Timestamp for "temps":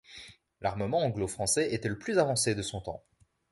2.81-3.03